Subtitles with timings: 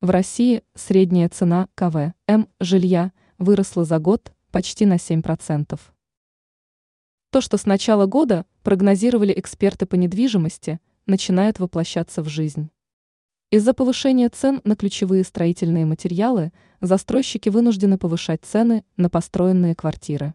[0.00, 5.76] В России средняя цена КВ М жилья выросла за год почти на 7%.
[7.32, 12.70] То, что с начала года прогнозировали эксперты по недвижимости, начинает воплощаться в жизнь.
[13.50, 20.34] Из-за повышения цен на ключевые строительные материалы застройщики вынуждены повышать цены на построенные квартиры.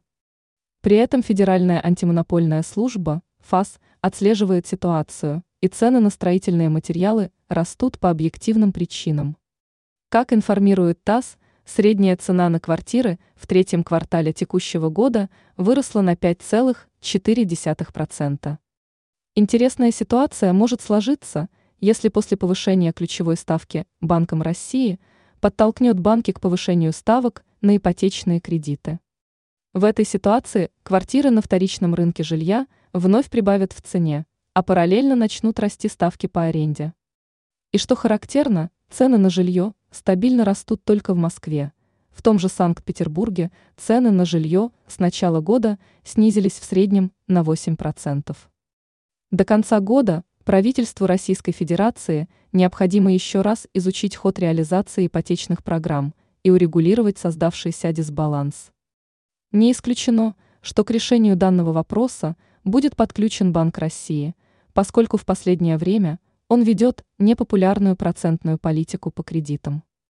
[0.81, 8.09] При этом Федеральная антимонопольная служба, ФАС, отслеживает ситуацию, и цены на строительные материалы растут по
[8.09, 9.37] объективным причинам.
[10.13, 18.57] Как информирует ТАСС, средняя цена на квартиры в третьем квартале текущего года выросла на 5,4%.
[19.33, 24.99] Интересная ситуация может сложиться, если после повышения ключевой ставки Банком России
[25.41, 28.99] подтолкнет банки к повышению ставок на ипотечные кредиты.
[29.73, 35.59] В этой ситуации квартиры на вторичном рынке жилья вновь прибавят в цене, а параллельно начнут
[35.59, 36.93] расти ставки по аренде.
[37.71, 41.71] И что характерно, цены на жилье стабильно растут только в Москве.
[42.11, 48.35] В том же Санкт-Петербурге цены на жилье с начала года снизились в среднем на 8%.
[49.31, 56.51] До конца года правительству Российской Федерации необходимо еще раз изучить ход реализации ипотечных программ и
[56.51, 58.71] урегулировать создавшийся дисбаланс.
[59.51, 64.35] Не исключено, что к решению данного вопроса будет подключен Банк России,
[64.73, 69.83] поскольку в последнее время он ведет непопулярную процентную политику по кредитам.